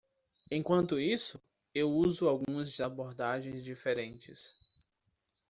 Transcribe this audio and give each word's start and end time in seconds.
Enquanto 0.49 0.99
isso,? 0.99 1.39
eu 1.75 1.91
uso 1.91 2.27
algumas 2.27 2.79
abordagens 2.79 3.63
diferentes. 3.63 4.51